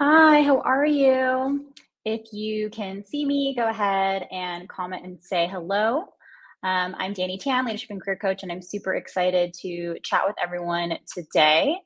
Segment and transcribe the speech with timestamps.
[0.00, 1.72] Hi, how are you?
[2.04, 6.02] If you can see me, go ahead and comment and say hello.
[6.62, 10.36] Um, I'm Dani Tan, leadership and career coach, and I'm super excited to chat with
[10.40, 11.78] everyone today.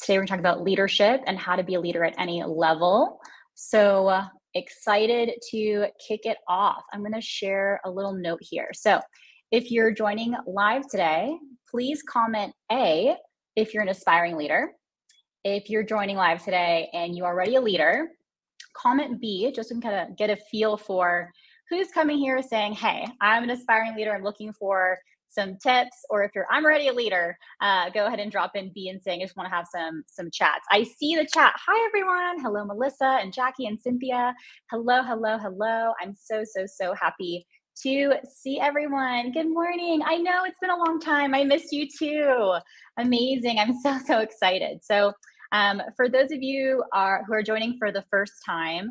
[0.00, 2.42] Today, we're going to talk about leadership and how to be a leader at any
[2.42, 3.20] level.
[3.54, 6.82] So, uh, excited to kick it off.
[6.92, 8.70] I'm going to share a little note here.
[8.72, 9.00] So,
[9.52, 11.32] if you're joining live today,
[11.70, 13.14] please comment A
[13.54, 14.72] if you're an aspiring leader
[15.44, 18.08] if you're joining live today and you are already a leader,
[18.74, 21.30] comment B just to kind of get a feel for
[21.68, 24.14] who's coming here saying, Hey, I'm an aspiring leader.
[24.14, 24.98] I'm looking for
[25.32, 28.70] some tips or if you're i'm already a leader uh, go ahead and drop in
[28.74, 30.66] b and saying i just want to have some some chats.
[30.70, 31.54] I see the chat.
[31.56, 32.40] Hi everyone.
[32.40, 34.34] Hello melissa and jackie and cynthia.
[34.70, 35.92] Hello hello hello.
[36.02, 37.46] I'm so so so happy
[37.82, 39.32] to see everyone.
[39.32, 40.02] Good morning.
[40.04, 41.34] I know it's been a long time.
[41.34, 42.54] I missed you too.
[42.98, 43.58] Amazing.
[43.58, 44.80] I'm so so excited.
[44.82, 45.12] So
[45.52, 48.90] um, for those of you are, who are joining for the first time,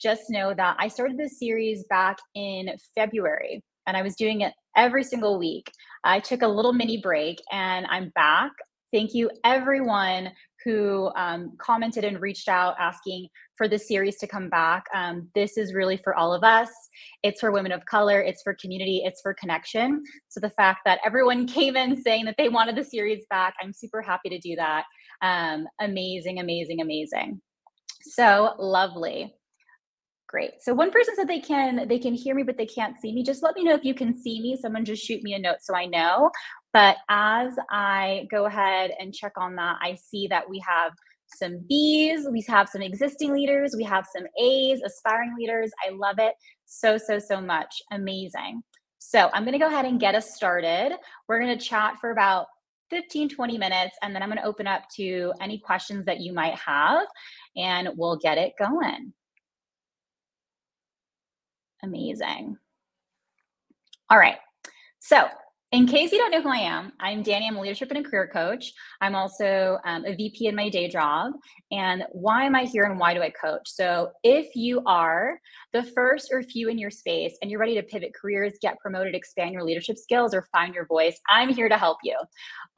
[0.00, 4.52] just know that I started this series back in February and I was doing it
[4.76, 5.70] every single week.
[6.04, 8.52] I took a little mini break and I'm back.
[8.92, 10.30] Thank you, everyone
[10.64, 14.84] who um, commented and reached out asking for the series to come back.
[14.94, 16.70] Um, this is really for all of us.
[17.22, 20.02] It's for women of color, it's for community, it's for connection.
[20.28, 23.72] So the fact that everyone came in saying that they wanted the series back, I'm
[23.72, 24.84] super happy to do that.
[25.22, 27.40] Um, amazing, amazing, amazing.
[28.02, 29.34] So lovely.
[30.28, 30.52] Great.
[30.60, 33.22] So one person said they can they can hear me, but they can't see me.
[33.22, 34.58] Just let me know if you can see me.
[34.60, 36.30] Someone just shoot me a note so I know.
[36.74, 40.92] But as I go ahead and check on that, I see that we have
[41.34, 45.70] some B's, we have some existing leaders, we have some A's, aspiring leaders.
[45.86, 46.34] I love it
[46.66, 47.74] so, so, so much.
[47.90, 48.62] Amazing.
[48.98, 50.96] So I'm going to go ahead and get us started.
[51.28, 52.46] We're going to chat for about
[52.90, 56.32] 15, 20 minutes, and then I'm going to open up to any questions that you
[56.32, 57.06] might have,
[57.56, 59.12] and we'll get it going.
[61.82, 62.56] Amazing.
[64.10, 64.38] All right.
[65.00, 65.28] So
[65.70, 67.46] in case you don't know who I am, I'm Dani.
[67.46, 68.72] I'm a leadership and a career coach.
[69.02, 71.32] I'm also um, a VP in my day job.
[71.70, 73.68] And why am I here and why do I coach?
[73.68, 75.38] So, if you are
[75.74, 79.14] the first or few in your space and you're ready to pivot careers, get promoted,
[79.14, 82.16] expand your leadership skills, or find your voice, I'm here to help you.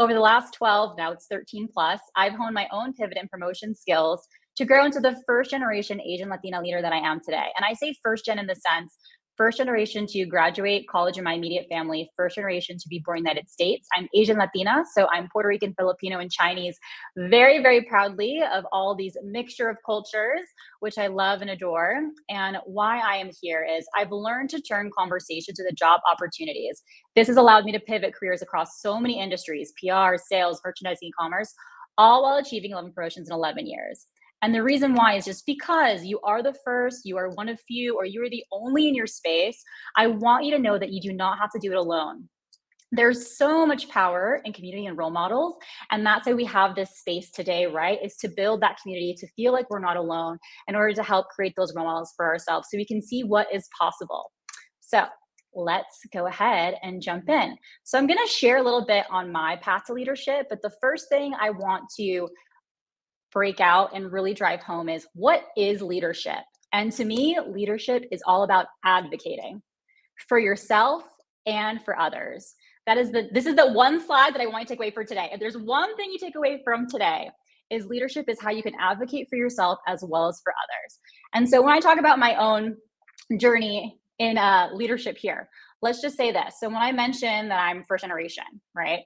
[0.01, 3.73] Over the last 12, now it's 13 plus, I've honed my own pivot and promotion
[3.73, 4.27] skills
[4.57, 7.47] to grow into the first generation Asian Latina leader that I am today.
[7.57, 8.97] And I say first gen in the sense
[9.41, 13.25] first generation to graduate college in my immediate family, first generation to be born in
[13.25, 13.89] the United States.
[13.97, 16.79] I'm Asian Latina, so I'm Puerto Rican, Filipino, and Chinese,
[17.17, 20.43] very, very proudly of all these mixture of cultures,
[20.81, 22.03] which I love and adore.
[22.29, 26.83] And why I am here is I've learned to turn conversations to the job opportunities.
[27.17, 31.55] This has allowed me to pivot careers across so many industries PR, sales, merchandising, commerce,
[31.97, 34.05] all while achieving 11 promotions in 11 years.
[34.43, 37.61] And the reason why is just because you are the first, you are one of
[37.61, 39.63] few, or you are the only in your space.
[39.97, 42.29] I want you to know that you do not have to do it alone.
[42.93, 45.57] There's so much power in community and role models.
[45.93, 47.99] And that's why we have this space today, right?
[48.03, 51.29] Is to build that community, to feel like we're not alone in order to help
[51.29, 54.33] create those role models for ourselves so we can see what is possible.
[54.81, 55.05] So,
[55.53, 57.57] let's go ahead and jump in.
[57.85, 60.73] So, I'm going to share a little bit on my path to leadership, but the
[60.81, 62.29] first thing I want to
[63.33, 66.45] break out and really drive home is what is leadership?
[66.73, 69.63] And to me, leadership is all about advocating
[70.29, 71.03] for yourself
[71.47, 72.55] and for others.
[72.87, 75.05] That is the this is the one slide that I want to take away for
[75.05, 75.31] today.
[75.33, 77.31] If there's one thing you take away from today,
[77.71, 80.99] is leadership is how you can advocate for yourself as well as for others.
[81.35, 82.77] And so when I talk about my own
[83.39, 85.49] journey in uh, leadership here,
[85.81, 86.57] let's just say this.
[86.59, 88.45] So when I mentioned that I'm first generation,
[88.75, 89.01] right?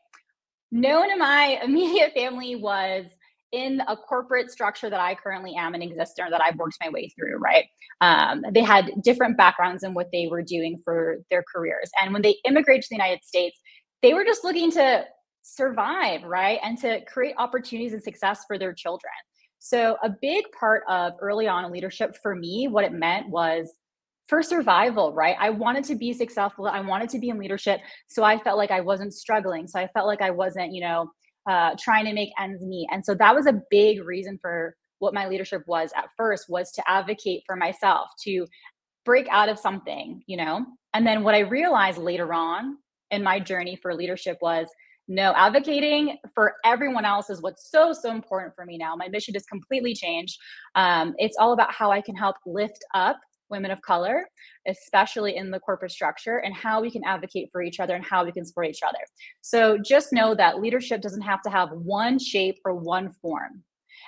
[0.72, 3.04] No one in my immediate family was
[3.54, 6.90] in a corporate structure that I currently am and exist or that I've worked my
[6.90, 7.66] way through, right?
[8.00, 11.90] Um, they had different backgrounds in what they were doing for their careers.
[12.02, 13.58] And when they immigrated to the United States,
[14.02, 15.04] they were just looking to
[15.42, 16.58] survive, right?
[16.64, 19.12] And to create opportunities and success for their children.
[19.60, 23.72] So, a big part of early on leadership for me, what it meant was
[24.26, 25.36] for survival, right?
[25.38, 26.66] I wanted to be successful.
[26.66, 27.80] I wanted to be in leadership.
[28.08, 29.66] So I felt like I wasn't struggling.
[29.66, 31.10] So I felt like I wasn't, you know,
[31.48, 32.88] uh, trying to make ends meet.
[32.90, 36.70] And so that was a big reason for what my leadership was at first was
[36.72, 38.46] to advocate for myself, to
[39.04, 40.64] break out of something, you know?
[40.94, 42.78] And then what I realized later on
[43.10, 44.66] in my journey for leadership was
[45.06, 48.96] no, advocating for everyone else is what's so, so important for me now.
[48.96, 50.38] My mission has completely changed.
[50.74, 53.18] Um, it's all about how I can help lift up
[53.50, 54.26] women of color,
[54.66, 58.24] especially in the corporate structure, and how we can advocate for each other and how
[58.24, 58.98] we can support each other.
[59.40, 63.62] So just know that leadership doesn't have to have one shape or one form.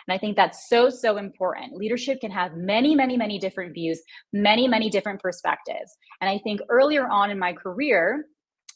[0.08, 1.76] And I think that's so, so important.
[1.76, 4.00] Leadership can have many, many, many different views,
[4.32, 5.96] many, many different perspectives.
[6.20, 8.26] And I think earlier on in my career,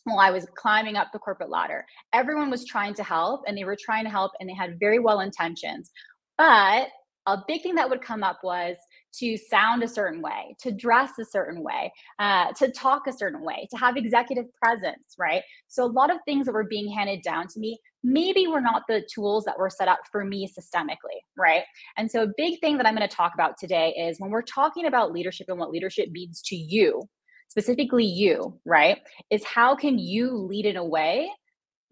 [0.05, 3.65] while I was climbing up the corporate ladder, everyone was trying to help and they
[3.65, 5.91] were trying to help and they had very well intentions.
[6.39, 6.89] But
[7.27, 8.77] a big thing that would come up was
[9.19, 13.43] to sound a certain way, to dress a certain way, uh, to talk a certain
[13.43, 15.43] way, to have executive presence, right?
[15.69, 18.83] So, a lot of things that were being handed down to me maybe were not
[18.89, 21.62] the tools that were set up for me systemically, right?
[21.97, 24.43] And so, a big thing that I'm going to talk about today is when we're
[24.43, 27.03] talking about leadership and what leadership means to you,
[27.49, 28.99] specifically you, right?
[29.31, 31.31] Is how can you lead in a way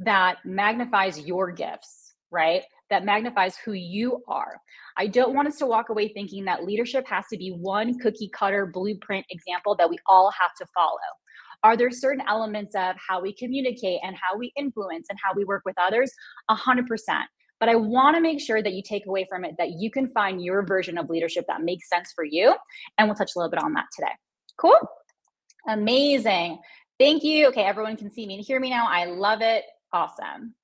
[0.00, 2.62] that magnifies your gifts, right?
[2.90, 4.60] That magnifies who you are.
[4.96, 8.30] I don't want us to walk away thinking that leadership has to be one cookie
[8.32, 10.96] cutter blueprint example that we all have to follow.
[11.64, 15.44] Are there certain elements of how we communicate and how we influence and how we
[15.44, 16.10] work with others?
[16.48, 17.26] A hundred percent.
[17.60, 20.06] But I want to make sure that you take away from it that you can
[20.08, 22.54] find your version of leadership that makes sense for you.
[22.96, 24.12] And we'll touch a little bit on that today.
[24.56, 24.78] Cool.
[25.68, 26.60] Amazing.
[26.98, 27.48] Thank you.
[27.48, 28.86] Okay, everyone can see me and hear me now.
[28.88, 29.64] I love it.
[29.92, 30.54] Awesome.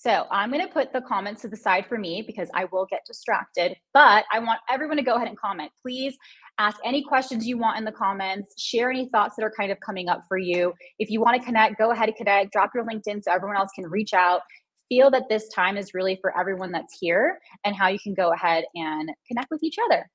[0.00, 2.86] So I'm going to put the comments to the side for me because I will
[2.88, 3.74] get distracted.
[3.92, 5.72] But I want everyone to go ahead and comment.
[5.82, 6.16] Please
[6.60, 8.54] ask any questions you want in the comments.
[8.62, 10.72] Share any thoughts that are kind of coming up for you.
[11.00, 12.52] If you want to connect, go ahead and connect.
[12.52, 14.42] Drop your LinkedIn so everyone else can reach out.
[14.88, 18.32] Feel that this time is really for everyone that's here and how you can go
[18.32, 20.08] ahead and connect with each other.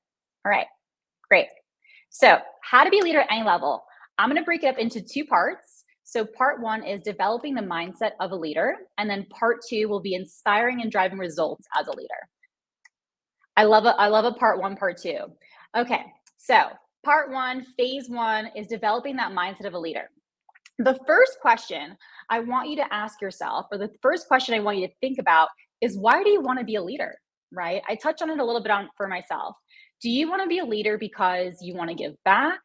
[0.46, 0.66] All right,
[1.28, 1.48] great.
[2.08, 3.84] So, how to be a leader at any level.
[4.16, 5.83] I'm going to break it up into two parts.
[6.14, 8.76] So, part one is developing the mindset of a leader.
[8.98, 12.28] And then part two will be inspiring and driving results as a leader.
[13.56, 15.18] I love a, I love a part one, part two.
[15.76, 16.04] Okay,
[16.36, 16.68] so
[17.04, 20.08] part one, phase one is developing that mindset of a leader.
[20.78, 21.96] The first question
[22.30, 25.18] I want you to ask yourself, or the first question I want you to think
[25.18, 25.48] about,
[25.80, 27.16] is why do you want to be a leader?
[27.50, 27.82] Right?
[27.88, 29.56] I touched on it a little bit on for myself.
[30.00, 32.60] Do you want to be a leader because you want to give back?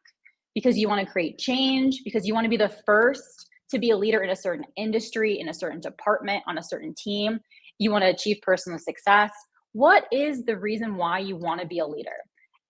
[0.54, 3.90] Because you want to create change, because you want to be the first to be
[3.90, 7.38] a leader in a certain industry, in a certain department, on a certain team.
[7.78, 9.30] You want to achieve personal success.
[9.72, 12.16] What is the reason why you want to be a leader?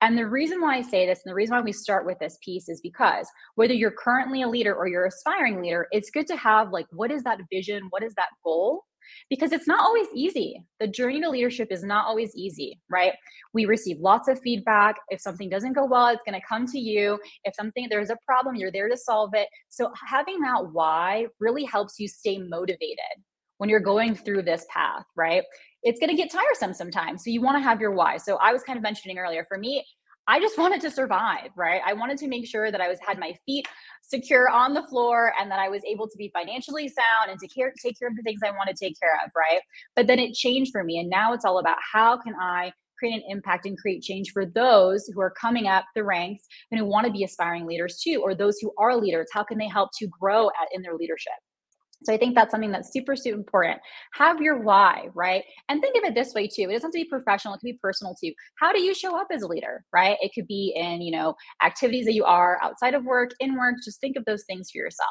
[0.03, 2.39] And the reason why I say this and the reason why we start with this
[2.43, 6.37] piece is because whether you're currently a leader or you're aspiring leader, it's good to
[6.37, 7.83] have like, what is that vision?
[7.91, 8.85] What is that goal?
[9.29, 10.65] Because it's not always easy.
[10.79, 13.13] The journey to leadership is not always easy, right?
[13.53, 14.97] We receive lots of feedback.
[15.09, 17.19] If something doesn't go well, it's going to come to you.
[17.45, 19.49] If something there's a problem, you're there to solve it.
[19.69, 22.99] So having that why really helps you stay motivated
[23.59, 25.45] when you're going through this path, right?
[25.83, 27.25] It's going to get tiresome sometimes.
[27.25, 28.17] So you want to have your why.
[28.17, 29.85] So I was kind of mentioning earlier, for me,
[30.31, 31.83] I just wanted to survive, right?
[31.85, 33.67] I wanted to make sure that I was had my feet
[34.03, 37.49] secure on the floor and that I was able to be financially sound and to
[37.49, 39.61] care, take care of the things I want to take care of, right?
[39.97, 40.99] But then it changed for me.
[40.99, 44.45] And now it's all about how can I create an impact and create change for
[44.45, 48.21] those who are coming up the ranks and who want to be aspiring leaders too,
[48.23, 49.29] or those who are leaders.
[49.33, 51.33] How can they help to grow at, in their leadership?
[52.03, 53.79] So I think that's something that's super, super important.
[54.15, 55.45] Have your why, right?
[55.69, 56.63] And think of it this way too.
[56.63, 58.33] It doesn't have to be professional, it can be personal too.
[58.59, 60.17] How do you show up as a leader, right?
[60.21, 63.77] It could be in, you know, activities that you are outside of work, in work.
[63.85, 65.09] Just think of those things for yourself.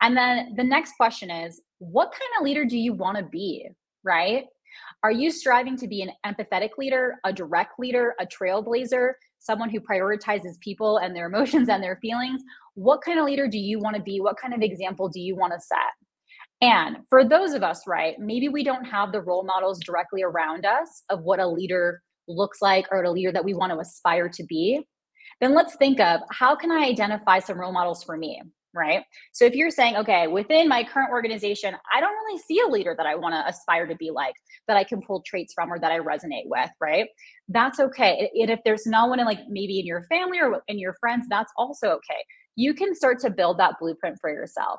[0.00, 3.68] And then the next question is, what kind of leader do you want to be,
[4.04, 4.44] right?
[5.04, 9.80] Are you striving to be an empathetic leader, a direct leader, a trailblazer, someone who
[9.80, 12.42] prioritizes people and their emotions and their feelings?
[12.74, 14.20] What kind of leader do you want to be?
[14.20, 15.78] What kind of example do you want to set?
[16.62, 20.64] And for those of us, right, maybe we don't have the role models directly around
[20.64, 24.28] us of what a leader looks like or a leader that we want to aspire
[24.28, 24.80] to be.
[25.40, 28.40] Then let's think of how can I identify some role models for me,
[28.72, 29.02] right?
[29.32, 32.94] So if you're saying, okay, within my current organization, I don't really see a leader
[32.96, 34.34] that I want to aspire to be like,
[34.68, 37.08] that I can pull traits from or that I resonate with, right?
[37.48, 38.30] That's okay.
[38.40, 41.26] And if there's no one in like maybe in your family or in your friends,
[41.28, 42.22] that's also okay.
[42.54, 44.78] You can start to build that blueprint for yourself.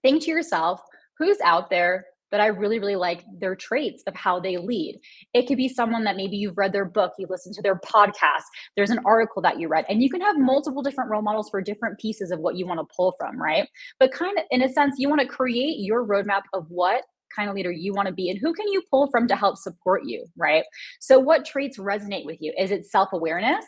[0.00, 0.80] Think to yourself,
[1.18, 4.98] who's out there that I really, really like their traits of how they lead.
[5.34, 8.42] It could be someone that maybe you've read their book, you listened to their podcast,
[8.76, 11.60] there's an article that you read, and you can have multiple different role models for
[11.60, 13.68] different pieces of what you want to pull from, right?
[14.00, 17.04] But kind of in a sense, you want to create your roadmap of what
[17.36, 19.56] kind of leader you want to be and who can you pull from to help
[19.56, 20.64] support you, right?
[20.98, 22.52] So, what traits resonate with you?
[22.58, 23.64] Is it self awareness?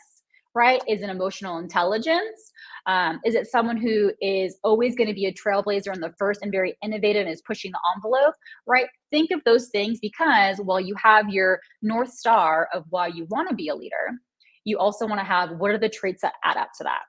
[0.57, 0.81] right?
[0.87, 2.51] Is it emotional intelligence?
[2.87, 6.41] Um, is it someone who is always going to be a trailblazer and the first
[6.41, 8.33] and very innovative and is pushing the envelope,
[8.65, 8.87] right?
[9.11, 13.49] Think of those things because while you have your North Star of why you want
[13.49, 14.11] to be a leader,
[14.63, 17.01] you also want to have what are the traits that add up to that.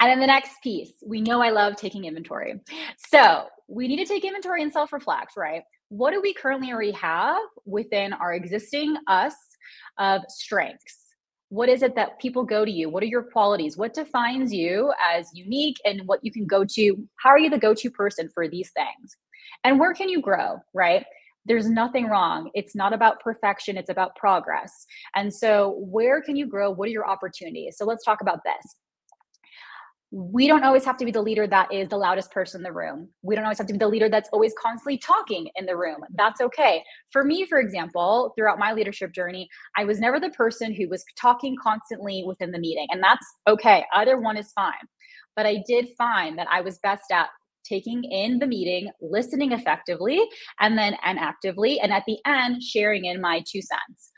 [0.00, 2.60] And then the next piece, we know I love taking inventory.
[2.98, 5.62] So we need to take inventory and self reflect, right?
[5.88, 9.34] what do we currently already have within our existing us
[9.98, 11.05] of strengths?
[11.48, 12.88] What is it that people go to you?
[12.88, 13.76] What are your qualities?
[13.76, 16.96] What defines you as unique and what you can go to?
[17.16, 19.16] How are you the go to person for these things?
[19.62, 21.04] And where can you grow, right?
[21.44, 22.50] There's nothing wrong.
[22.54, 24.86] It's not about perfection, it's about progress.
[25.14, 26.72] And so, where can you grow?
[26.72, 27.76] What are your opportunities?
[27.78, 28.74] So, let's talk about this
[30.12, 32.72] we don't always have to be the leader that is the loudest person in the
[32.72, 33.08] room.
[33.22, 35.98] We don't always have to be the leader that's always constantly talking in the room.
[36.14, 36.84] That's okay.
[37.10, 41.04] For me, for example, throughout my leadership journey, I was never the person who was
[41.20, 43.84] talking constantly within the meeting, and that's okay.
[43.94, 44.74] Either one is fine.
[45.34, 47.28] But I did find that I was best at
[47.64, 50.24] taking in the meeting, listening effectively,
[50.60, 54.12] and then and actively, and at the end, sharing in my two cents.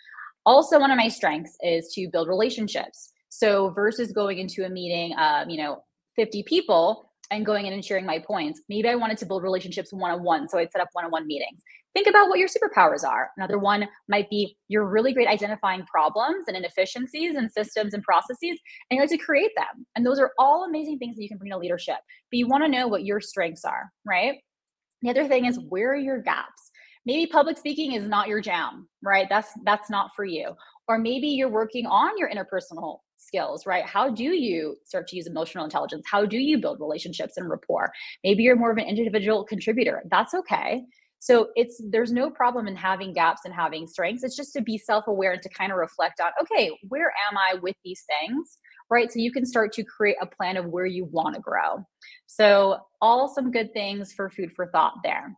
[0.44, 3.12] Also, one of my strengths is to build relationships.
[3.28, 5.82] So versus going into a meeting, um, you know,
[6.16, 9.92] 50 people and going in and sharing my points, maybe I wanted to build relationships
[9.92, 10.48] one on one.
[10.48, 11.62] So I'd set up one on one meetings.
[11.94, 13.30] Think about what your superpowers are.
[13.36, 18.58] Another one might be you're really great identifying problems and inefficiencies and systems and processes,
[18.90, 19.86] and you like to create them.
[19.96, 21.96] And those are all amazing things that you can bring to leadership.
[22.30, 24.36] But you want to know what your strengths are, right?
[25.02, 26.70] The other thing is where are your gaps?
[27.06, 29.26] Maybe public speaking is not your jam, right?
[29.28, 30.54] That's that's not for you.
[30.88, 33.84] Or maybe you're working on your interpersonal skills, right?
[33.84, 36.04] How do you start to use emotional intelligence?
[36.10, 37.90] How do you build relationships and rapport?
[38.24, 40.02] Maybe you're more of an individual contributor.
[40.10, 40.82] That's okay.
[41.20, 44.22] So it's there's no problem in having gaps and having strengths.
[44.22, 47.54] It's just to be self-aware and to kind of reflect on, okay, where am I
[47.60, 48.58] with these things?
[48.90, 49.12] Right.
[49.12, 51.84] So you can start to create a plan of where you want to grow.
[52.26, 55.36] So all some good things for food for thought there.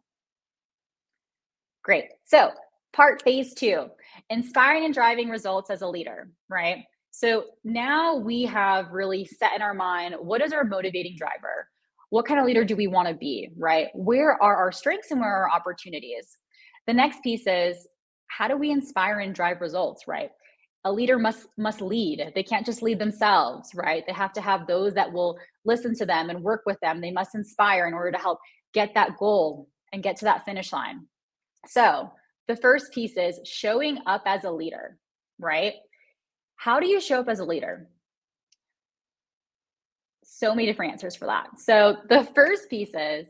[1.83, 2.05] Great.
[2.25, 2.53] So
[2.93, 3.87] part phase two,
[4.29, 6.85] inspiring and driving results as a leader, right?
[7.11, 11.69] So now we have really set in our mind what is our motivating driver?
[12.11, 13.89] What kind of leader do we want to be, right?
[13.95, 16.39] Where are our strengths and where are our opportunities?
[16.87, 17.87] The next piece is
[18.29, 20.31] how do we inspire and drive results, right?
[20.85, 22.33] A leader must must lead.
[22.35, 24.03] They can't just lead themselves, right?
[24.07, 27.01] They have to have those that will listen to them and work with them.
[27.01, 28.39] They must inspire in order to help
[28.73, 31.07] get that goal and get to that finish line.
[31.67, 32.11] So,
[32.49, 34.97] the first piece is showing up as a leader,
[35.39, 35.75] right?
[36.61, 37.89] How do you show up as a leader?
[40.23, 41.59] So many different answers for that.
[41.59, 43.29] So, the first piece is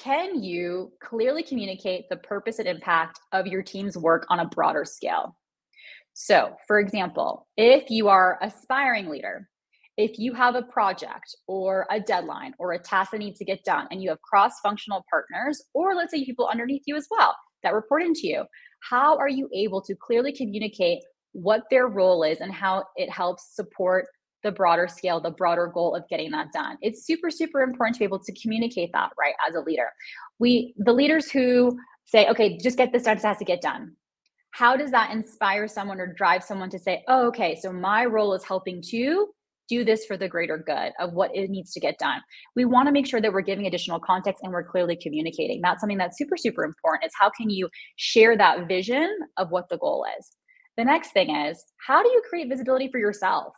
[0.00, 4.84] can you clearly communicate the purpose and impact of your team's work on a broader
[4.84, 5.36] scale?
[6.12, 9.48] So, for example, if you are aspiring leader,
[9.96, 13.64] if you have a project or a deadline or a task that needs to get
[13.64, 17.34] done and you have cross-functional partners or let's say people underneath you as well
[17.64, 18.44] that report into you,
[18.88, 21.00] how are you able to clearly communicate
[21.32, 24.06] what their role is and how it helps support
[24.42, 26.78] the broader scale, the broader goal of getting that done.
[26.80, 29.90] It's super, super important to be able to communicate that, right, as a leader.
[30.38, 33.94] We, the leaders who say, okay, just get this done, it has to get done.
[34.52, 38.34] How does that inspire someone or drive someone to say, oh, okay, so my role
[38.34, 39.28] is helping to
[39.68, 42.20] do this for the greater good of what it needs to get done.
[42.56, 45.60] We want to make sure that we're giving additional context and we're clearly communicating.
[45.62, 49.68] That's something that's super, super important is how can you share that vision of what
[49.68, 50.36] the goal is?
[50.76, 53.54] The next thing is how do you create visibility for yourself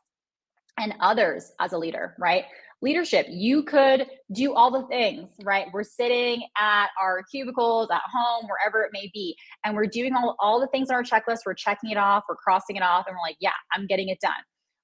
[0.79, 2.45] and others as a leader, right?
[2.81, 5.67] Leadership, you could do all the things, right?
[5.73, 10.35] We're sitting at our cubicles, at home, wherever it may be, and we're doing all,
[10.41, 11.41] all the things on our checklist.
[11.47, 14.19] We're checking it off, we're crossing it off, and we're like, yeah, I'm getting it
[14.21, 14.33] done.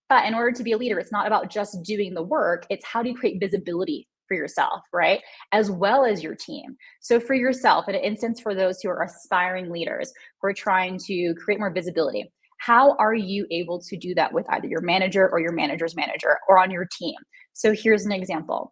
[0.09, 2.85] But in order to be a leader, it's not about just doing the work, it's
[2.87, 5.21] how do you create visibility for yourself, right?
[5.53, 6.77] As well as your team.
[7.01, 10.99] So, for yourself, in an instance for those who are aspiring leaders who are trying
[11.07, 12.31] to create more visibility,
[12.61, 16.39] how are you able to do that with either your manager or your manager's manager
[16.49, 17.17] or on your team?
[17.55, 18.71] So, here's an example.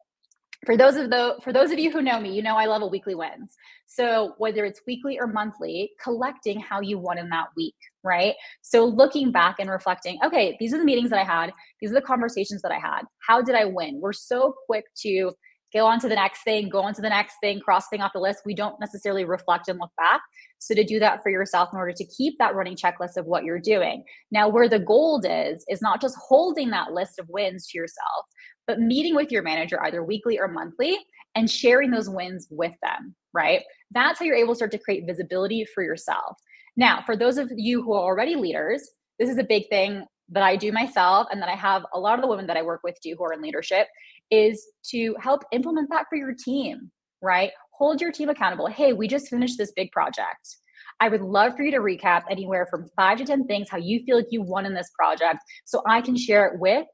[0.64, 2.82] For those of the for those of you who know me, you know I love
[2.82, 3.54] a weekly wins.
[3.86, 8.34] So whether it's weekly or monthly, collecting how you won in that week, right?
[8.62, 11.94] So looking back and reflecting, okay, these are the meetings that I had, these are
[11.94, 13.02] the conversations that I had.
[13.26, 14.00] How did I win?
[14.00, 15.32] We're so quick to
[15.72, 18.12] go on to the next thing, go on to the next thing, cross thing off
[18.14, 18.42] the list.
[18.44, 20.20] We don't necessarily reflect and look back.
[20.58, 23.44] So to do that for yourself in order to keep that running checklist of what
[23.44, 24.04] you're doing.
[24.30, 28.26] Now, where the gold is, is not just holding that list of wins to yourself,
[28.66, 30.98] but meeting with your manager either weekly or monthly
[31.34, 33.62] and sharing those wins with them, right?
[33.92, 36.36] That's how you're able to start to create visibility for yourself.
[36.76, 40.42] Now, for those of you who are already leaders, this is a big thing that
[40.42, 42.80] I do myself and that I have a lot of the women that I work
[42.82, 43.86] with do who are in leadership
[44.30, 46.90] is to help implement that for your team,
[47.22, 47.50] right?
[47.72, 48.66] Hold your team accountable.
[48.66, 50.56] Hey, we just finished this big project.
[51.00, 54.02] I would love for you to recap anywhere from five to 10 things, how you
[54.04, 56.86] feel like you won in this project, so I can share it with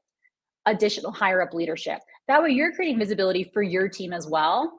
[0.65, 1.99] additional higher up leadership.
[2.27, 4.71] That way, you're creating visibility for your team as well.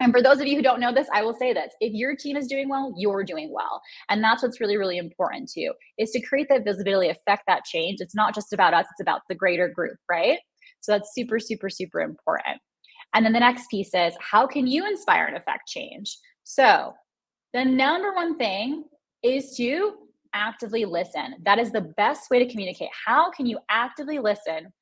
[0.00, 1.72] And for those of you who don't know this, I will say this.
[1.80, 3.82] If your team is doing well, you're doing well.
[4.08, 8.00] And that's what's really, really important too, is to create that visibility, affect that change.
[8.00, 10.38] It's not just about us, it's about the greater group, right?
[10.80, 12.60] So that's super, super, super important.
[13.14, 16.16] And then the next piece is how can you inspire and affect change?
[16.44, 16.94] So
[17.52, 18.84] the number one thing
[19.22, 19.94] is to
[20.32, 21.34] actively listen.
[21.44, 22.90] That is the best way to communicate.
[23.06, 24.72] How can you actively listen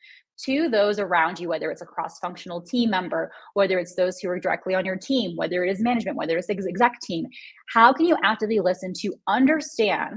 [0.44, 4.28] to those around you, whether it's a cross functional team member, whether it's those who
[4.28, 7.26] are directly on your team, whether it is management, whether it's the exec team.
[7.74, 10.14] How can you actively listen to understand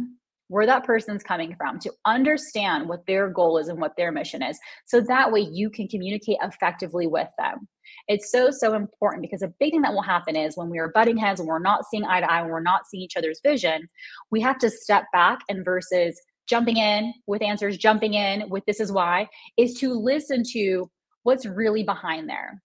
[0.51, 4.43] where that person's coming from, to understand what their goal is and what their mission
[4.43, 4.59] is?
[4.85, 7.69] So that way you can communicate effectively with them.
[8.09, 10.91] It's so, so important because a big thing that will happen is when we are
[10.93, 13.39] butting heads and we're not seeing eye to eye, and we're not seeing each other's
[13.41, 13.87] vision,
[14.29, 18.81] we have to step back and versus jumping in with answers, jumping in with this
[18.81, 20.89] is why, is to listen to
[21.23, 22.61] what's really behind there.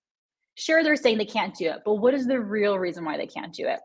[0.56, 3.26] Sure, they're saying they can't do it, but what is the real reason why they
[3.26, 3.78] can't do it?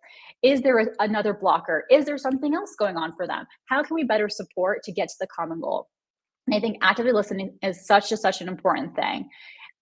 [0.43, 1.85] Is there a, another blocker?
[1.91, 3.45] Is there something else going on for them?
[3.65, 5.87] How can we better support to get to the common goal?
[6.47, 9.29] And I think actively listening is such a such an important thing.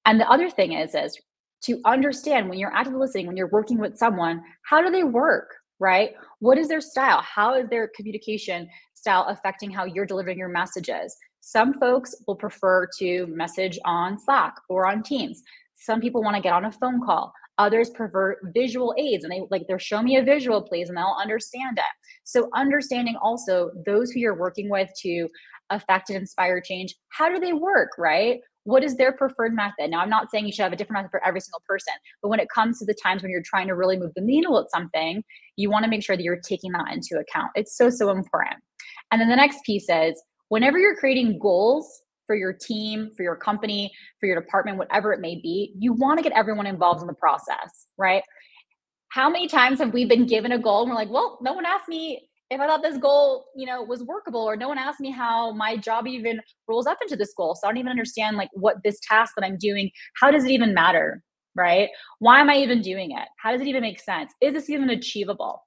[0.06, 1.18] And the other thing is is
[1.64, 5.56] to understand when you're actively listening, when you're working with someone, how do they work?
[5.82, 6.12] Right?
[6.40, 7.22] What is their style?
[7.22, 11.16] How is their communication style affecting how you're delivering your messages.
[11.42, 15.42] Some folks will prefer to message on Slack or on Teams.
[15.80, 17.34] Some people want to get on a phone call.
[17.58, 21.18] Others prefer visual aids and they like they're show me a visual please and they'll
[21.20, 21.84] understand it.
[22.24, 25.28] So understanding also those who you're working with to
[25.70, 28.40] affect and inspire change, how do they work, right?
[28.64, 29.90] What is their preferred method?
[29.90, 32.30] Now, I'm not saying you should have a different method for every single person, but
[32.30, 34.70] when it comes to the times when you're trying to really move the needle at
[34.72, 35.24] something,
[35.56, 37.52] you want to make sure that you're taking that into account.
[37.56, 38.62] It's so, so important.
[39.12, 43.36] And then the next piece is whenever you're creating goals for your team, for your
[43.36, 47.08] company, for your department, whatever it may be, you want to get everyone involved in
[47.08, 48.22] the process, right?
[49.12, 51.66] How many times have we been given a goal and we're like, well, no one
[51.66, 55.00] asked me if I thought this goal, you know, was workable, or no one asked
[55.00, 57.56] me how my job even rolls up into this goal.
[57.56, 59.90] So I don't even understand like what this task that I'm doing,
[60.22, 61.24] how does it even matter?
[61.56, 61.90] Right?
[62.20, 63.28] Why am I even doing it?
[63.40, 64.32] How does it even make sense?
[64.40, 65.64] Is this even achievable?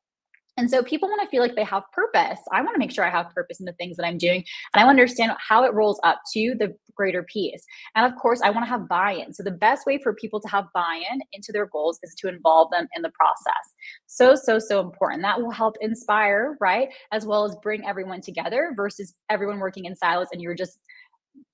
[0.58, 2.38] And so people want to feel like they have purpose.
[2.52, 4.44] I want to make sure I have purpose in the things that I'm doing.
[4.74, 7.64] And I want to understand how it rolls up to the greater piece.
[7.94, 9.32] And of course, I want to have buy in.
[9.32, 12.28] So the best way for people to have buy in into their goals is to
[12.28, 13.72] involve them in the process.
[14.06, 15.22] So, so, so important.
[15.22, 16.88] That will help inspire, right?
[17.12, 20.78] As well as bring everyone together versus everyone working in silos and you're just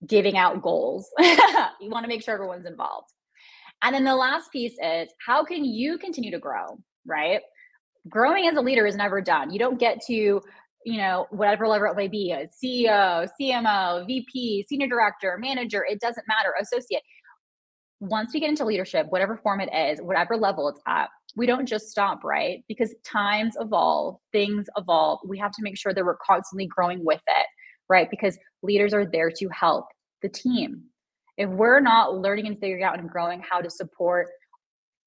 [0.07, 1.09] giving out goals.
[1.21, 3.13] you want to make sure everyone's involved.
[3.83, 7.41] And then the last piece is how can you continue to grow, right?
[8.09, 9.51] Growing as a leader is never done.
[9.51, 14.67] You don't get to, you know, whatever level it may be, a CEO, CMO, VP,
[14.69, 17.03] senior director, manager, it doesn't matter, associate.
[18.01, 21.67] Once we get into leadership, whatever form it is, whatever level it's at, we don't
[21.67, 22.63] just stop, right?
[22.69, 25.21] Because times evolve, things evolve.
[25.27, 27.47] We have to make sure that we're constantly growing with it,
[27.89, 28.09] right?
[28.11, 29.87] Because leaders are there to help
[30.23, 30.85] the team.
[31.37, 34.29] If we're not learning and figuring out and growing how to support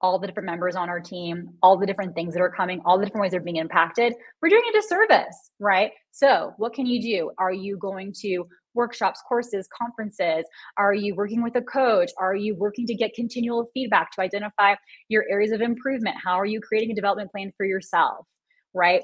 [0.02, 2.98] all the different members on our team, all the different things that are coming, all
[2.98, 5.92] the different ways they're being impacted, we're doing a disservice, right?
[6.12, 7.32] So, what can you do?
[7.38, 10.46] Are you going to workshops, courses, conferences?
[10.78, 12.12] Are you working with a coach?
[12.18, 14.76] Are you working to get continual feedback to identify
[15.10, 16.16] your areas of improvement?
[16.24, 18.26] How are you creating a development plan for yourself,
[18.74, 19.04] right?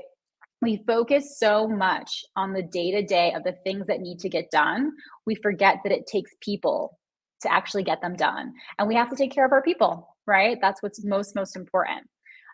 [0.62, 4.30] We focus so much on the day to day of the things that need to
[4.30, 4.92] get done.
[5.26, 6.98] We forget that it takes people
[7.42, 8.54] to actually get them done.
[8.80, 10.58] And we have to take care of our people, right?
[10.62, 12.08] That's what's most, most important.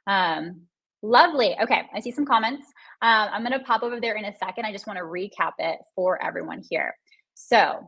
[0.07, 0.61] Um,
[1.01, 1.55] lovely.
[1.61, 2.65] Okay, I see some comments.
[3.01, 4.65] Um, I'm going to pop over there in a second.
[4.65, 6.93] I just want to recap it for everyone here.
[7.33, 7.79] So,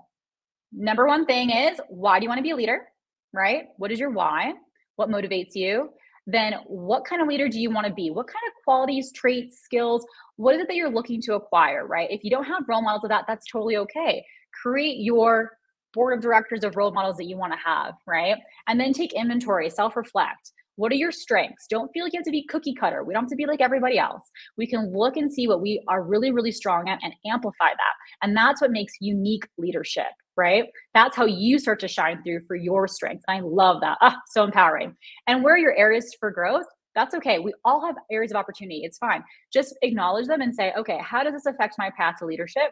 [0.73, 2.87] number one thing is why do you want to be a leader,
[3.33, 3.65] right?
[3.77, 4.53] What is your why?
[4.95, 5.89] What motivates you?
[6.27, 8.09] Then, what kind of leader do you want to be?
[8.09, 10.05] What kind of qualities, traits, skills?
[10.37, 12.09] What is it that you're looking to acquire, right?
[12.09, 14.25] If you don't have role models of that, that's totally okay.
[14.63, 15.51] Create your
[15.95, 18.35] board of directors of role models that you want to have, right?
[18.67, 20.51] And then take inventory, self reflect.
[20.77, 21.67] What are your strengths?
[21.69, 23.03] Don't feel like you have to be cookie cutter.
[23.03, 24.29] We don't have to be like everybody else.
[24.57, 27.93] We can look and see what we are really, really strong at and amplify that.
[28.21, 30.65] And that's what makes unique leadership, right?
[30.93, 33.23] That's how you start to shine through for your strengths.
[33.29, 33.97] I love that.
[34.01, 34.95] Ah, so empowering.
[35.27, 36.65] And where are your areas for growth?
[36.93, 37.39] That's okay.
[37.39, 38.81] We all have areas of opportunity.
[38.83, 39.23] It's fine.
[39.53, 42.71] Just acknowledge them and say, okay, how does this affect my path to leadership?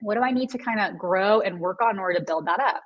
[0.00, 2.46] What do I need to kind of grow and work on in order to build
[2.46, 2.82] that up?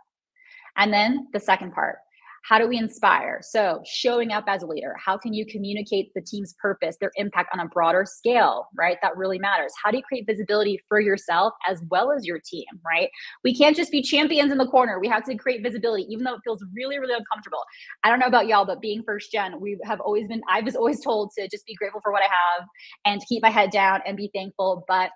[0.76, 1.98] And then the second part,
[2.44, 3.40] How do we inspire?
[3.42, 4.94] So, showing up as a leader.
[5.04, 8.96] How can you communicate the team's purpose, their impact on a broader scale, right?
[9.02, 9.72] That really matters.
[9.82, 13.10] How do you create visibility for yourself as well as your team, right?
[13.44, 14.98] We can't just be champions in the corner.
[15.00, 17.64] We have to create visibility, even though it feels really, really uncomfortable.
[18.04, 20.76] I don't know about y'all, but being first gen, we have always been, I was
[20.76, 22.68] always told to just be grateful for what I have
[23.04, 24.84] and keep my head down and be thankful.
[24.88, 25.10] But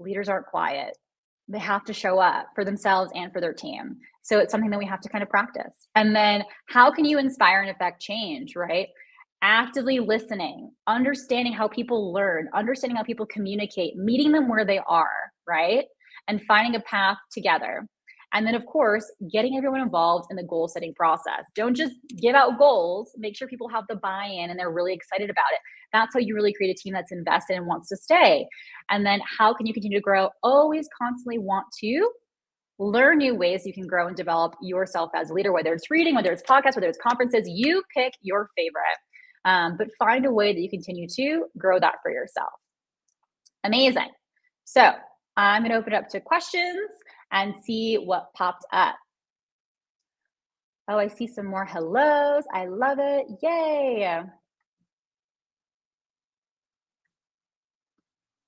[0.00, 0.96] leaders aren't quiet
[1.50, 3.96] they have to show up for themselves and for their team.
[4.22, 5.88] So it's something that we have to kind of practice.
[5.96, 8.88] And then how can you inspire and affect change, right?
[9.42, 15.32] Actively listening, understanding how people learn, understanding how people communicate, meeting them where they are,
[15.48, 15.86] right?
[16.28, 17.86] And finding a path together.
[18.32, 21.46] And then, of course, getting everyone involved in the goal setting process.
[21.54, 24.92] Don't just give out goals, make sure people have the buy in and they're really
[24.92, 25.58] excited about it.
[25.92, 28.46] That's how you really create a team that's invested and wants to stay.
[28.88, 30.28] And then, how can you continue to grow?
[30.42, 32.10] Always constantly want to
[32.78, 36.14] learn new ways you can grow and develop yourself as a leader, whether it's reading,
[36.14, 38.98] whether it's podcasts, whether it's conferences, you pick your favorite.
[39.44, 42.50] Um, but find a way that you continue to grow that for yourself.
[43.64, 44.08] Amazing.
[44.64, 44.92] So
[45.36, 46.90] I'm going to open it up to questions
[47.32, 48.96] and see what popped up.
[50.88, 52.44] Oh, I see some more hellos.
[52.52, 53.26] I love it.
[53.42, 54.20] Yay.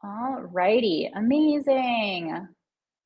[0.03, 1.09] All righty.
[1.15, 2.49] Amazing.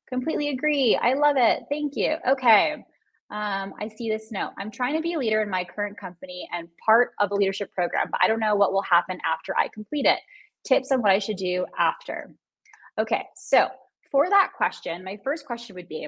[0.09, 0.95] Completely agree.
[0.99, 1.63] I love it.
[1.69, 2.15] Thank you.
[2.27, 2.83] Okay.
[3.29, 4.53] Um, I see this note.
[4.57, 7.71] I'm trying to be a leader in my current company and part of a leadership
[7.73, 10.19] program, but I don't know what will happen after I complete it.
[10.65, 12.33] Tips on what I should do after.
[12.97, 13.67] Okay, so
[14.11, 16.07] for that question, my first question would be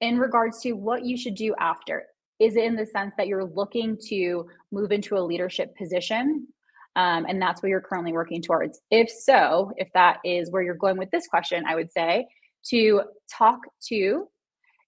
[0.00, 2.04] in regards to what you should do after.
[2.40, 6.48] Is it in the sense that you're looking to move into a leadership position?
[6.96, 8.80] Um, and that's what you're currently working towards.
[8.90, 12.26] If so, if that is where you're going with this question, I would say
[12.70, 14.26] to talk to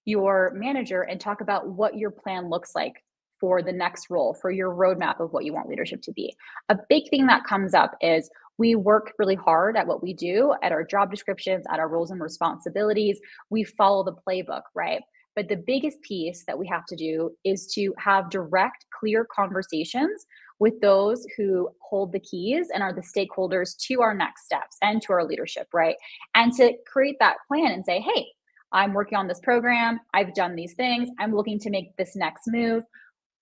[0.05, 2.93] your manager and talk about what your plan looks like
[3.39, 6.35] for the next role, for your roadmap of what you want leadership to be.
[6.69, 10.53] A big thing that comes up is we work really hard at what we do,
[10.63, 13.19] at our job descriptions, at our roles and responsibilities.
[13.49, 15.01] We follow the playbook, right?
[15.35, 20.25] But the biggest piece that we have to do is to have direct, clear conversations
[20.59, 25.01] with those who hold the keys and are the stakeholders to our next steps and
[25.01, 25.97] to our leadership, right?
[26.35, 28.27] And to create that plan and say, hey,
[28.71, 29.99] I'm working on this program.
[30.13, 31.09] I've done these things.
[31.19, 32.83] I'm looking to make this next move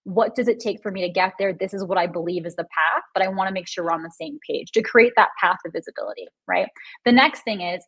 [0.05, 1.53] what does it take for me to get there?
[1.53, 3.91] This is what I believe is the path, but I want to make sure we're
[3.91, 6.67] on the same page to create that path of visibility, right?
[7.05, 7.85] The next thing is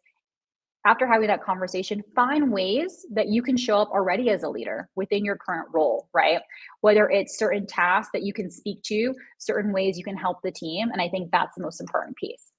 [0.85, 4.87] after having that conversation, find ways that you can show up already as a leader
[4.95, 6.39] within your current role, right?
[6.81, 10.51] Whether it's certain tasks that you can speak to, certain ways you can help the
[10.51, 10.89] team.
[10.91, 12.51] And I think that's the most important piece.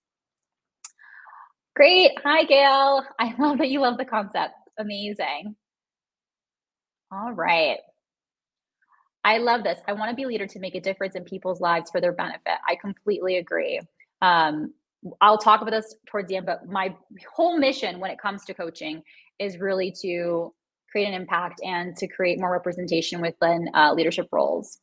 [1.76, 2.12] Great.
[2.24, 3.04] Hi, Gail.
[3.20, 4.54] I love that you love the concept.
[4.78, 5.54] Amazing.
[7.12, 7.78] All right.
[9.26, 9.80] I love this.
[9.88, 12.12] I want to be a leader to make a difference in people's lives for their
[12.12, 12.58] benefit.
[12.68, 13.80] I completely agree.
[14.22, 14.72] Um,
[15.20, 16.94] I'll talk about this towards the end, but my
[17.34, 19.02] whole mission when it comes to coaching
[19.40, 20.54] is really to
[20.92, 24.78] create an impact and to create more representation within uh, leadership roles.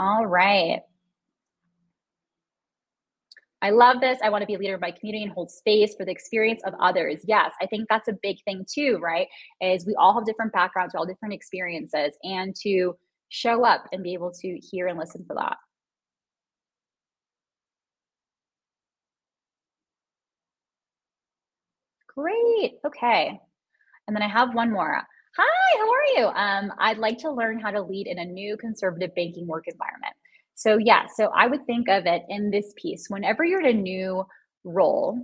[0.00, 0.80] All right.
[3.66, 4.16] I love this.
[4.22, 6.62] I want to be a leader of my community and hold space for the experience
[6.64, 7.22] of others.
[7.26, 9.26] Yes, I think that's a big thing too, right?
[9.60, 12.96] Is we all have different backgrounds, we all different experiences, and to
[13.28, 15.56] show up and be able to hear and listen for that.
[22.14, 22.74] Great.
[22.86, 23.40] Okay.
[24.06, 25.02] And then I have one more.
[25.36, 26.26] Hi, how are you?
[26.40, 30.14] Um, I'd like to learn how to lead in a new conservative banking work environment.
[30.56, 33.06] So, yeah, so I would think of it in this piece.
[33.08, 34.24] Whenever you're in a new
[34.64, 35.18] role,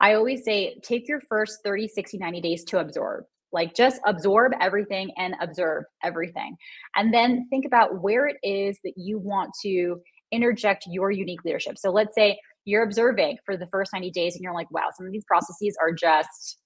[0.00, 3.24] I always say take your first 30, 60, 90 days to absorb.
[3.52, 6.56] Like just absorb everything and observe everything.
[6.96, 10.00] And then think about where it is that you want to
[10.32, 11.78] interject your unique leadership.
[11.78, 15.06] So, let's say you're observing for the first 90 days and you're like, wow, some
[15.06, 16.58] of these processes are just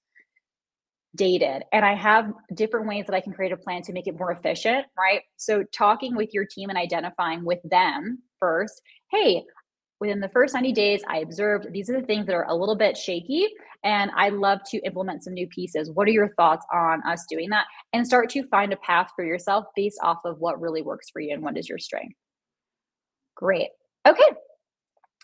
[1.17, 4.19] dated and I have different ways that I can create a plan to make it
[4.19, 5.23] more efficient, right?
[5.37, 9.43] So talking with your team and identifying with them first, hey,
[9.99, 12.77] within the first 90 days, I observed these are the things that are a little
[12.77, 13.49] bit shaky
[13.83, 15.91] and I'd love to implement some new pieces.
[15.91, 17.67] What are your thoughts on us doing that?
[17.93, 21.21] And start to find a path for yourself based off of what really works for
[21.21, 22.17] you and what is your strength.
[23.35, 23.69] Great.
[24.07, 24.31] Okay.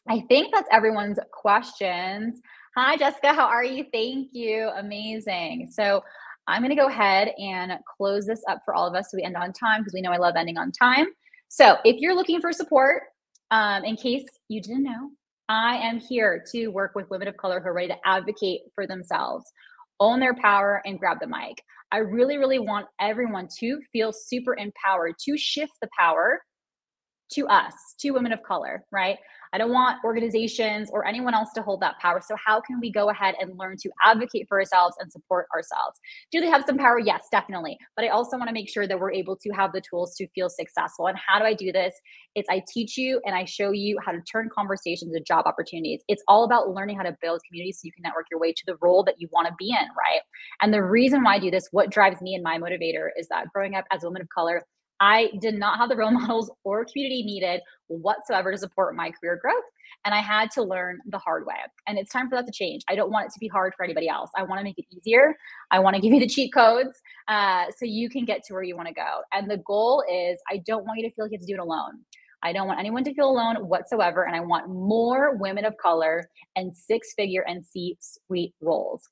[0.08, 2.40] I think that's everyone's questions.
[2.76, 3.34] Hi, Jessica.
[3.34, 3.84] How are you?
[3.92, 4.70] Thank you.
[4.76, 5.68] Amazing.
[5.70, 6.02] So
[6.46, 9.22] I'm going to go ahead and close this up for all of us so we
[9.22, 11.06] end on time because we know I love ending on time.
[11.48, 13.02] So if you're looking for support,
[13.50, 15.10] um, in case you didn't know,
[15.48, 18.86] I am here to work with women of color who are ready to advocate for
[18.86, 19.44] themselves
[20.02, 21.62] own their power, and grab the mic.
[21.92, 26.40] I really, really want everyone to feel super empowered to shift the power
[27.32, 29.18] to us, to women of color, right?
[29.52, 32.20] I don't want organizations or anyone else to hold that power.
[32.26, 35.98] So, how can we go ahead and learn to advocate for ourselves and support ourselves?
[36.30, 36.98] Do they have some power?
[36.98, 37.78] Yes, definitely.
[37.96, 40.26] But I also want to make sure that we're able to have the tools to
[40.28, 41.06] feel successful.
[41.06, 41.94] And how do I do this?
[42.34, 46.02] It's I teach you and I show you how to turn conversations into job opportunities.
[46.08, 48.62] It's all about learning how to build communities so you can network your way to
[48.66, 50.22] the role that you want to be in, right?
[50.60, 53.52] And the reason why I do this, what drives me and my motivator is that
[53.52, 54.64] growing up as a woman of color,
[55.02, 59.38] I did not have the role models or community needed whatsoever to support my career
[59.42, 59.64] growth.
[60.04, 61.56] And I had to learn the hard way.
[61.86, 62.82] And it's time for that to change.
[62.88, 64.30] I don't want it to be hard for anybody else.
[64.36, 65.36] I want to make it easier.
[65.72, 68.62] I want to give you the cheat codes uh, so you can get to where
[68.62, 69.20] you want to go.
[69.32, 71.54] And the goal is I don't want you to feel like you have to do
[71.54, 72.00] it alone.
[72.44, 74.24] I don't want anyone to feel alone whatsoever.
[74.24, 79.02] And I want more women of color and six figure and C suite roles.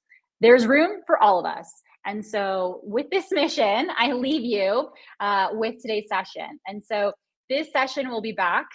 [0.41, 1.83] There's room for all of us.
[2.07, 4.89] And so, with this mission, I leave you
[5.21, 6.59] uh, with today's session.
[6.67, 7.13] And so,
[7.49, 8.67] this session will be back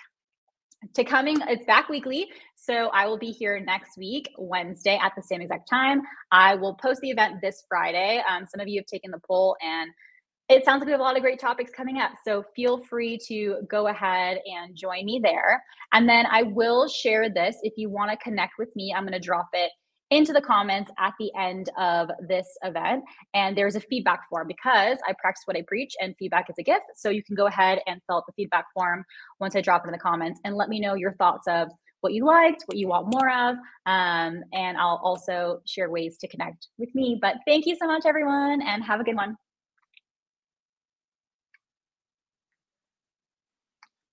[0.94, 2.28] to coming, it's back weekly.
[2.56, 6.02] So, I will be here next week, Wednesday at the same exact time.
[6.32, 8.22] I will post the event this Friday.
[8.30, 9.90] Um, some of you have taken the poll and
[10.48, 12.12] it sounds like we have a lot of great topics coming up.
[12.24, 15.64] So feel free to go ahead and join me there.
[15.92, 18.94] And then I will share this if you want to connect with me.
[18.96, 19.72] I'm going to drop it
[20.12, 23.04] into the comments at the end of this event.
[23.34, 26.64] And there's a feedback form because I practice what I preach and feedback is a
[26.64, 26.86] gift.
[26.96, 29.04] So you can go ahead and fill out the feedback form
[29.40, 31.70] once I drop it in the comments and let me know your thoughts of
[32.02, 33.56] what you liked, what you want more of.
[33.88, 37.18] Um, and I'll also share ways to connect with me.
[37.20, 39.38] But thank you so much, everyone, and have a good one.